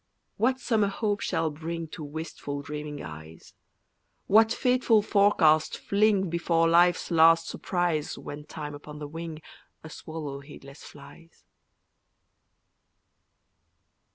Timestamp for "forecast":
5.03-5.77